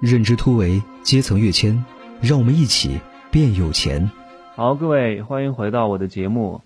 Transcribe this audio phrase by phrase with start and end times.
[0.00, 1.84] 认知突围，阶层跃迁，
[2.20, 3.00] 让我们一起
[3.30, 4.10] 变有钱。
[4.54, 6.60] 好，各位，欢迎回到我的节目。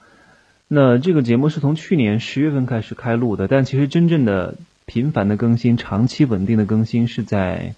[0.66, 7.74] 那这个节目是从去年十月份开始开录的，但其实真正的频繁的更新、长期稳定的更新是在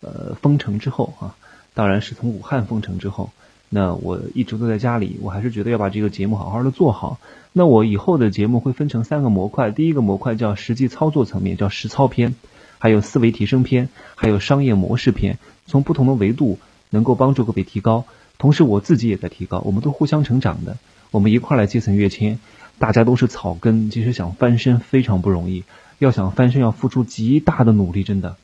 [0.00, 1.36] 呃封城之后啊，
[1.74, 3.30] 当然是从武汉封城之后。
[3.68, 7.20] 那我一直都在家里，我还是觉得要把这个节目好好的做好。
[7.52, 12.34] 那我以后的节目会分成三个模块，第一个模块叫实际操作层面，叫实操篇。
[12.80, 16.58] 还有思维提升篇，还有商业模式篇，从不同的维度
[16.90, 18.04] 能够帮助各位提高。
[18.38, 20.78] 同时，我自己也在提高，我们都互相成长的，
[21.12, 22.40] 我们一块来阶层跃迁。
[22.78, 25.64] 大家都是草根，其实想翻身非常不容易。
[25.98, 28.36] 要想翻身，要付出极大的努力，真的，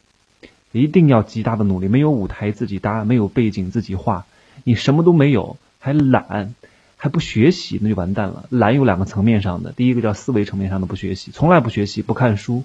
[0.72, 1.88] 一定要极大的努力。
[1.88, 4.26] 没有舞台自己搭，没有背景自己画，
[4.64, 6.54] 你什么都没有，还懒，
[6.98, 8.44] 还不学习，那就完蛋了。
[8.50, 12.64] 懒有两个层面上的，第一个叫思维层面上的不学习，从来不学习，不看书。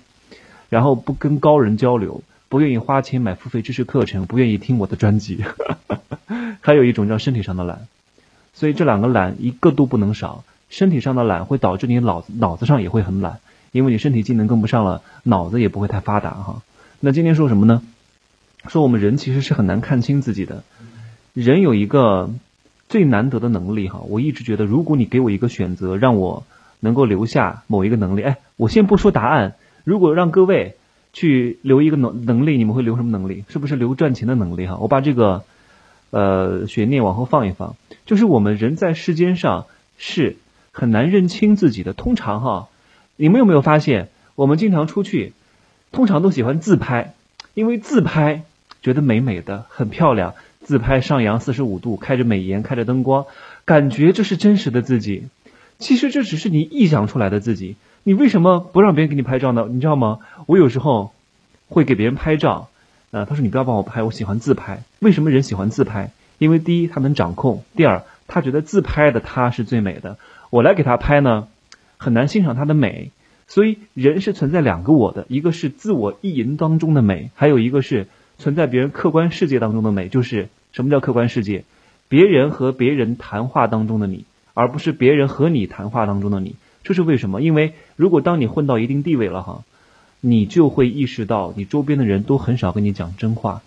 [0.71, 5.44] 然后不跟高人交流，不愿意花钱买付费知识课程，不愿意听我的专辑，
[6.61, 7.88] 还有一种叫身体上的懒，
[8.53, 10.45] 所以这两个懒一个都不能少。
[10.69, 13.39] 身体上的懒会导致你脑子脑子上也会很懒，
[13.73, 16.61] 因为你身体技能跟不上了，脑子也不会太发达哈。
[17.02, 17.81] 那今天说什么呢？
[18.69, 20.63] 说我们人其实是很难看清自己的，
[21.33, 22.30] 人有一个
[22.88, 24.00] 最难得的能力哈。
[24.08, 26.45] 我一直觉得，如果你给我一个选择，让我
[26.80, 29.56] 能够留下某一个能力，哎，我先不说答案。
[29.84, 30.76] 如果让各位
[31.14, 33.44] 去留一个能能力，你们会留什么能力？
[33.50, 34.68] 是不是留赚钱的能力？
[34.68, 35.44] 哈，我把这个
[36.10, 37.76] 呃悬念往后放一放。
[38.06, 39.66] 就是我们人在世间上
[39.98, 40.38] 是
[40.72, 41.94] 很难认清自己的。
[41.94, 42.70] 通常哈，
[43.16, 45.34] 你们有没有发现，我们经常出去，
[45.92, 47.14] 通常都喜欢自拍，
[47.54, 48.44] 因为自拍
[48.82, 50.34] 觉得美美的，很漂亮。
[50.64, 53.26] 自拍上扬四十五度，开着美颜，开着灯光，
[53.66, 55.24] 感觉这是真实的自己。
[55.80, 57.76] 其实这只是你臆想出来的自己。
[58.03, 59.67] 你为什么不让别人给你拍照呢？
[59.69, 60.19] 你知道吗？
[60.47, 61.13] 我有时候
[61.67, 62.69] 会给别人拍照，
[63.11, 64.83] 呃，他说你不要帮我拍，我喜欢自拍。
[64.99, 66.11] 为什么人喜欢自拍？
[66.39, 70.17] 因为第一他能掌控，第二他觉得自拍的他是最美的。
[70.49, 71.47] 我来给他拍呢，
[71.97, 73.11] 很难欣赏他的美。
[73.47, 78.07] 所以人是存在两个我的，一个是自我意淫当中的美，还有一个是
[78.38, 80.07] 存在别人客观世界当中的美。
[80.07, 81.66] 就是什么叫客观世界？
[82.07, 86.56] 别人和别人谈话当中的你，而不是别人和你谈话当中的你。
[86.84, 87.42] 这是为什么？
[87.42, 89.64] 因为如果当你混到一定地位了哈，
[90.19, 93.62] 你就会意识到你周边的人都很少跟你讲真话。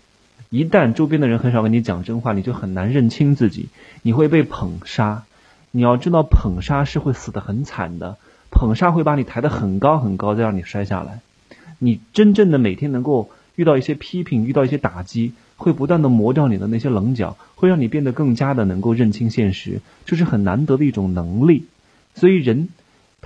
[0.49, 3.67] 一旦周边的人很少跟你讲真话，你就很难认清自己，
[4.03, 5.23] 你会被捧杀。
[5.71, 8.17] 你要知道，捧杀是会死得很惨的，
[8.51, 11.19] 捧杀会把你抬得很高很高，再让你摔下来。
[11.79, 21.65] 你真正的每天能够遇到一些批评，遇到一些打击，会不断的磨掉你的那些棱角，会让你变得更加的能够认清现实，这是很难得的一种能力。
[22.13, 22.69] 所以人。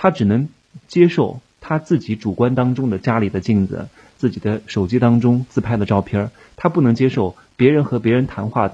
[0.02, 0.48] 他只能
[0.88, 8.72] 接受他自己主观当中的家里的镜子、自己的手机当中自拍的照片他不能接受别人和别人谈话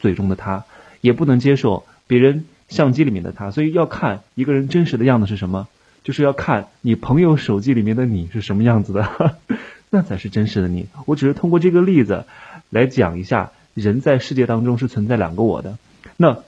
[0.00, 0.64] 嘴中的他，
[1.00, 3.52] 也不能接受别人相机里面的他。
[3.52, 5.68] 所以要看一个人真实的样子是什么，
[6.02, 9.36] 就是要看你朋友手机里面的你是什么样子的，
[9.90, 10.88] 那才是真实的你。
[11.06, 12.24] 我只是通过这个例子
[12.70, 15.78] 来讲一下，人在世界当中是存在两个我的，
[16.16, 16.38] 那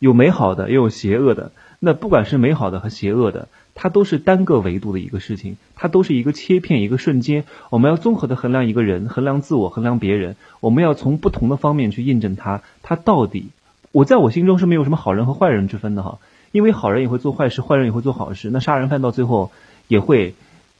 [0.00, 1.50] 有美好的，也有邪恶的。
[1.84, 7.42] 那不管是美好的和邪恶的，它都是单个维度的一个事情，它都是一个切片，一个瞬间。
[7.70, 10.36] 我们要综合的衡量一个人，衡量自我，衡量别人。
[10.60, 13.48] 我们要从不同的方面去印证他，他到底，
[13.90, 16.20] 我在我心中是没有什么好人和坏人之分的哈。
[16.52, 18.48] 因为好人也会做坏事，坏人也会做好事。
[18.50, 19.50] 那杀人犯到最后
[19.88, 20.36] 也会，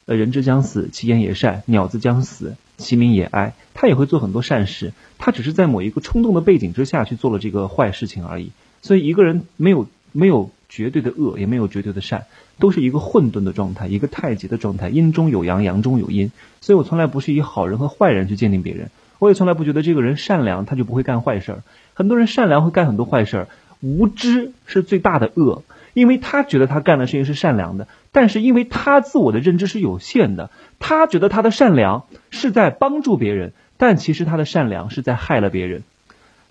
[0.07, 3.55] 呃，人之将死，其言也善；鸟之将死，其鸣也哀。
[3.75, 8.53] 他也会做很多善事，他只是在某一个冲动的背景之下去做了这个坏事情而已。
[8.83, 10.49] 所以一个人没有没有。
[10.75, 12.25] 绝对的恶也没有绝对的善，
[12.59, 16.33] 都是一个混沌的状态，一个太极的状态，阴中有阳，阳中有阴。
[16.63, 18.89] 所以我从来不是以好人和坏人去鉴定别人，
[19.19, 21.63] 我也从来不觉得这个人善良他就不会干坏事儿。
[21.93, 23.49] 很多人善良会干很多坏事儿，
[23.81, 25.63] 无知是最大的恶，
[25.93, 35.83] 因为他觉得他干的事情是善良的，但是因为他自我的认知是有限的，他觉得他的善良是在帮助别人，但其实他的善良是在害了别人。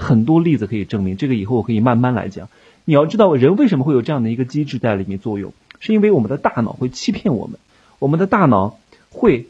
[0.02, 2.50] 很多例子可以证明，这个以后我可以慢慢来讲。
[2.86, 5.54] 你要知道，人为什么会有这样的一个机制在里面作用？
[5.80, 7.60] 是因为我们的大脑会欺骗我们，
[8.00, 8.80] 我们的大脑
[9.12, 9.46] 会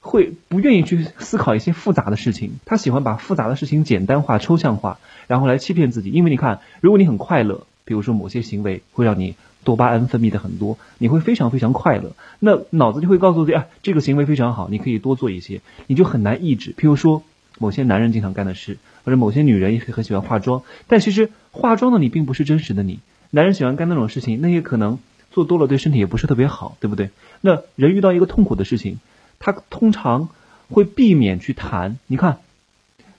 [0.00, 6.10] 会不愿意去思考一些复杂的事情，他喜欢把复杂的事情简单化、抽象化，然后来欺骗自己。
[6.10, 9.34] 因为你看，如果你很快乐，比如说某些行为会让你
[9.64, 16.72] 多巴胺分泌的很多，你会非常非常快乐，那脑子就会告诉自己，啊，这个行为非常好，你可以多做一些，你就很难抑制。
[16.78, 17.24] 譬如说。
[17.58, 23.00] 某些男人经常干的事，或者某些女人也很喜欢化妆，但其实化妆的你并不是真实的你。
[23.30, 24.98] 男人喜欢干那种事情，那也可能
[25.30, 27.10] 做多了对身体也不是特别好，对不对？
[27.40, 28.98] 那人遇到一个痛苦的事情，
[29.38, 30.28] 他通常
[30.70, 31.98] 会避免去谈。
[32.06, 32.38] 你看，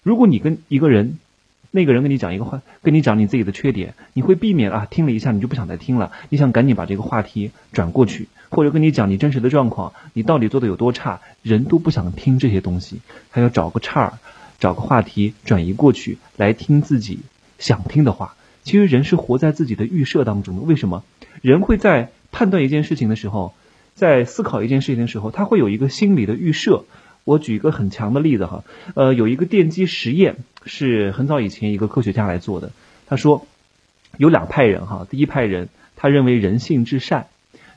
[0.04, 1.20] 如果你跟一个人，
[1.72, 14.14] 那个人跟你讲一个话，跟你讲你自己的缺点，你会避免啊，听了一下你就不想再听了，你想赶紧把这个话题转过去，或者跟你讲你真实的状况，你到底做的有多差，人都不想听这些东西，还要找个岔儿，
[14.60, 17.20] 找个话题转移过去来听自己
[17.60, 18.36] 想听的话。
[18.64, 21.04] 其实人是活在自己的预设当中的，为什么？
[21.42, 23.54] 人会在判断一件事情的时候，
[23.94, 26.86] 在思考一件事情的时候，他会有一个心理的预设。
[27.24, 28.64] 我举一个很强的例子哈，
[28.96, 32.72] 呃，有一个电机实验是很早以前一个科学家来做的。
[33.06, 33.46] 他说，
[34.18, 37.28] 有两派人哈，第一派人他认为人性至善，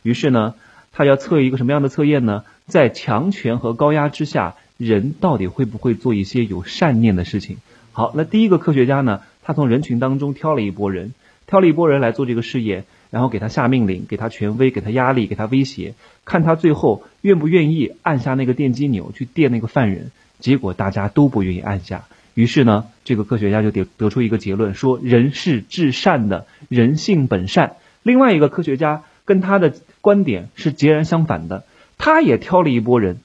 [0.02, 0.54] 于是呢，
[0.92, 2.44] 他要测一个什么样的测验呢？
[2.66, 7.58] 在强权和高压之下，人到底会不会做一些有善念的事情？
[7.92, 11.12] 好，那第一个科学家呢，他从人群当中挑了一波人，
[11.46, 12.84] 挑了一波人来做这个试验。
[13.12, 15.92] 然后给他下命令，给他权威，给他压力，给他威胁，
[16.24, 20.10] 看他最后愿不愿意按下那个电击钮去电那个犯人。
[20.38, 22.06] 结果大家都不愿意按下。
[22.32, 27.76] 于是呢，这个科学家就得得出一个结论，说人是至善的，人性本善。
[28.02, 31.64] 另外一个科学家跟他的观点是截然相反的，
[31.98, 33.18] 他也挑了一波人，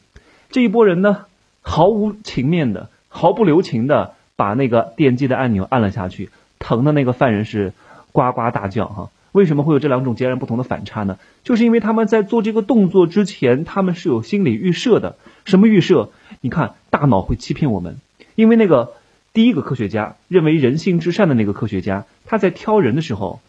[0.52, 1.26] 这一波人呢，
[1.62, 6.30] 毫无情面的，毫不留情的把那个电击的按钮按了下去，
[6.60, 7.72] 疼的那个犯人是
[8.12, 9.10] 呱呱大叫，哈。
[9.38, 11.20] 为什么会有这两种截然不同的反差呢？
[11.44, 15.16] 就是因为他们在做这个动作之前，他们是有心理预设的。
[15.46, 16.10] 什么预设？
[16.42, 17.98] 你看，大脑会欺骗我们。
[18.34, 18.94] 因为那个
[19.34, 23.40] 第一个科学家认为人性至善的那个科学家，他在挑人的时候，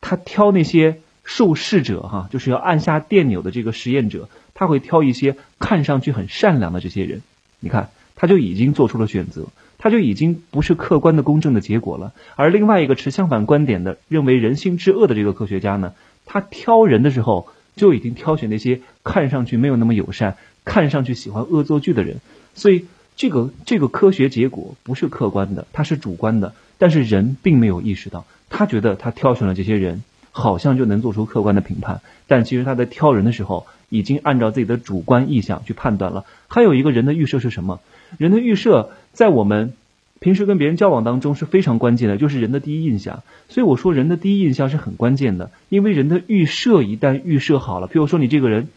[0.00, 7.20] 他挑那些受试者哈，就是要按下电钮的这个实验者，他会挑一些看上去很善良的这些人。
[7.60, 9.48] 你看，他就已经做出了选择。
[9.84, 15.92] 他就已经不是客观的公正的结果了，而另外一个持相反观点的认为人性之恶的这个科学家呢，
[16.24, 22.22] 他挑人的时候就已经挑选那些看上去没有那么友善、看上去喜欢恶作剧的人，
[22.54, 36.24] 所以这个这个科学结果不是客观的，它是主观的，但是人并没有意识到，他觉得他挑选了这些人，好像就能做出客观的评判，但其实他在挑人的时候已经按照自己的主观意向去判断了。
[36.48, 37.80] 还有一个人的预设是什么？
[38.16, 39.72] 人的预设在我们
[40.20, 43.22] 平时跟别人交往当中是非常关键的，就是人的第一印象。
[43.48, 48.68] 所以我说人的第一印象是很关键的，因为人的预设一旦预设好了，譬如说你这个人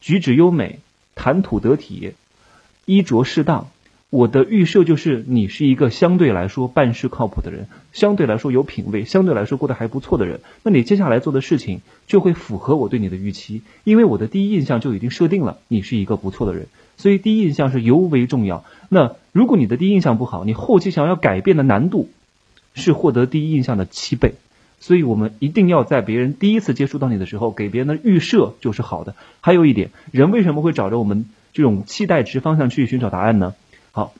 [0.00, 0.78] 举止优美、
[1.14, 2.12] 谈吐得体、
[2.84, 3.68] 衣着适当。
[4.08, 10.40] 我的预设就是你是一个相对来说办事靠谱的人，相对来说有品位，相对来说过得还不错的人。
[10.62, 18.64] 那你接下来做的事情就会符合我对你的预期，因为我的第一印象就已经设定了你是一个不错的人，所以第一印象是尤为重要。
[18.88, 22.08] 那如果你的第一印象不好，你后期想要改变的难度
[22.74, 24.34] 是获得第一印象的七倍。
[24.78, 29.14] 所以我们一定要在别人第一次接触到你的时候，给别人的预设就是好的。
[29.40, 33.54] 还有一点，人为什么会找着我们这种期待值方向去寻找答案呢？
[33.92, 34.12] 好，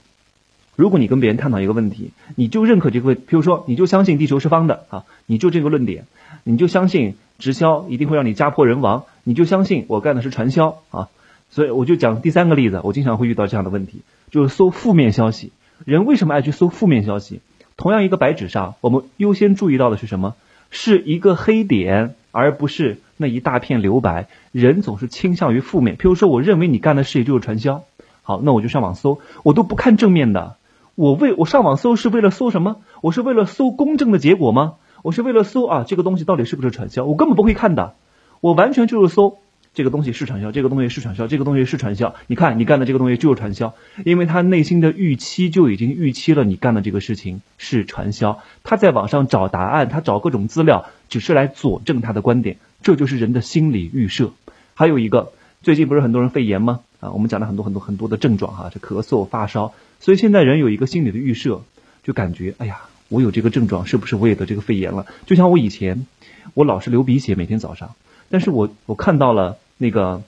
[0.74, 6.06] 如果你跟别人探讨一个问题，你就认可这个问，比如说，你就相信地球是方的啊，你就这个论点，
[6.42, 11.10] 你就相信直销一定会让你家破人亡，你就相信我干的是传销啊，
[11.56, 15.52] 所以我就讲第三个例子，我经常会遇到这样的问题，就是搜负面消息。
[15.86, 17.40] 人为什么爱去搜负面消息？
[17.78, 20.34] 同样一个白纸上，我们优先注意到的是什么？
[20.70, 24.28] 是一个黑点，而不是那一大片留白。
[24.52, 27.84] 人总是倾向于负面，譬如说，我认为你干的事业就是传销。
[28.20, 30.56] 好，那我就上网搜，我都不看正面的。
[30.94, 32.76] 我为我上网搜是为了搜什么？
[33.00, 34.74] 我是为了搜公正的结果吗？
[35.00, 37.06] 我是为了搜啊，这个东西到底是不是传销？
[37.06, 37.94] 我根本不会看的。
[38.42, 39.38] 我完全就是搜
[39.76, 42.14] 这个东西是传销，这个东西是传销，这个东西是传销。
[42.28, 43.74] 你看你干的这个东西就是传销，
[44.06, 48.40] 因为他内心的预期就已经预期了你干的这个事情是传销。
[48.64, 52.56] 他在网上找答案，他找各种资料，只是来佐证他的观点。
[52.80, 54.32] 这就是人的心理预设。
[54.72, 56.80] 还有一个，最近不是很多人肺炎吗？
[57.00, 61.60] 啊，我们讲了很多很多很多的症状哈，这咳嗽、发烧，所以现在人有一个心理的预设，
[62.02, 62.80] 就感觉哎呀，
[63.10, 65.04] 我有这个症状，是不是我也得这个肺炎了？
[65.26, 66.06] 就像我以前，
[66.54, 67.94] 我老是流鼻血，每天早上，
[68.30, 70.22] 但是我我看到了那个，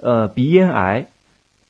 [0.00, 1.06] 呃，鼻咽癌，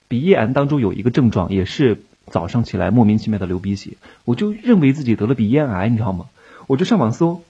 [0.09, 3.93] 鼻咽癌当中有一个症状，也是早上起来莫名其妙的流鼻血，
[4.25, 6.27] 我就认为自己得了鼻咽癌，你知道吗？
[6.67, 7.43] 我就上网搜，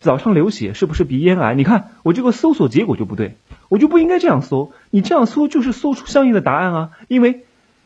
[0.00, 1.54] 早上流血是不是鼻咽癌？
[1.54, 3.34] 你看我这个搜索结果就不对。
[3.70, 7.42] 我就不应该这样搜，你这样搜就是搜出相应的答案啊，因为，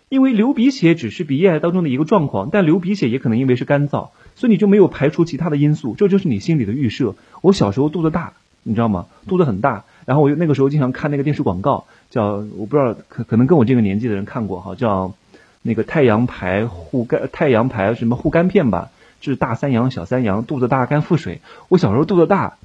[0.08, 7.16] 因为流鼻血只是鼻咽癌当中的一个状况，但流鼻血也可能因为是干燥，所以你就没有排除其他的因素，这就是你心里的预设。
[7.40, 9.06] 我小时候肚子大，你知道吗？
[9.26, 15.14] 肚子很大，然后我就那个时候经常看那个电视广告，叫我不知道可可能跟我这个年纪的人看过哈，叫
[15.62, 18.90] 那个太阳牌护肝太阳牌什么护肝片吧，
[19.20, 21.40] 治大三阳小三阳，肚子大肝腹水。
[21.68, 22.56] 我小时候肚子大，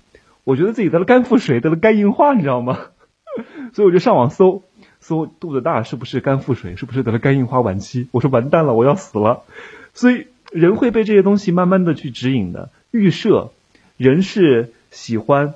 [0.43, 2.79] 我觉得自己得了肝腹水，得了肝硬化，你知道吗？
[3.73, 4.63] 所以我就上网搜，
[4.99, 8.07] 搜肚子大是不是肝腹水，是不是得了肝硬化晚期？
[8.11, 9.43] 我说完蛋了，我要死了。
[9.93, 12.69] 所以人会被这些东西慢慢的去指引的。
[12.89, 13.51] 预设，
[13.97, 15.53] 人是喜欢，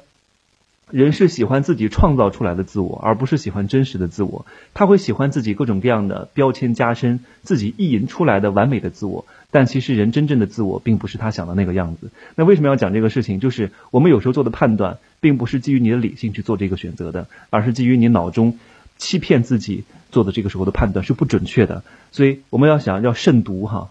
[0.92, 4.46] 人是喜欢自己创造出来的自我，而不是喜欢真实的自我。
[4.74, 9.26] 他会喜欢自己各种各样的标签加深，自己意淫出来的完美的自我。
[9.54, 12.10] 但其实人真正的自我并不是他想的那个样子。
[12.36, 13.40] 那为什么要讲这个事情？
[13.40, 18.60] 就是我们有时候做的判断，并不是基于你的理性去做这个选择的，而是基于你脑中
[18.98, 21.84] 欺骗自己做的这个时候的判断是不准确的。
[22.12, 23.90] 所以我们要想要慎独哈，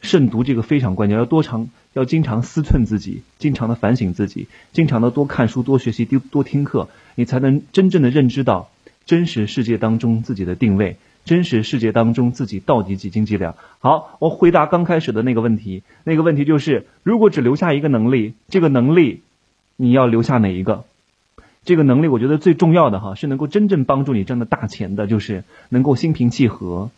[0.00, 8.68] 慎独这个非常关键，要多长要经常思忖自己，经常的反省自己，经常的多看书、多学习、多多听课，你才能真正的认知到
[9.06, 10.98] 真实世界当中自己的定位。
[11.24, 13.56] 真实世界当中自己到底几斤几两？
[13.78, 15.82] 好，我回答刚开始的那个问题。
[16.04, 19.22] 那个问题就是，如果只留下一个能力，这个能力
[19.76, 20.84] 你要留下哪一个？
[21.64, 26.90] 这个能力我觉得最重要的哈，是能够真正帮助你挣的大钱的，就是能够心平气和、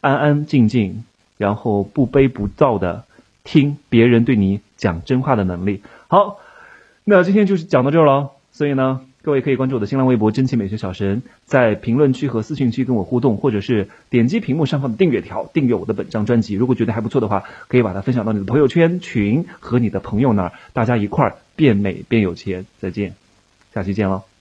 [0.00, 1.04] 安安静静，
[1.36, 3.04] 然后不卑不躁的
[3.46, 5.80] 听别人对你讲真话的能力。
[6.08, 6.38] 好，
[7.04, 8.32] 那今天就是讲到这儿了。
[8.52, 9.00] 所以呢。
[9.22, 16.54] 各位可以关注我的新浪微博“真情美学小神”，在评论区和私信区跟我互动，或者是点击屏幕上方的订阅条订阅我的本张专辑。
[16.54, 22.66] 如果觉得还不错的话，可以把它分享到你的朋友圈群和你的朋友那儿，大家一块儿变美变有钱。
[22.78, 23.16] 再见，
[23.74, 24.35] 下期见喽。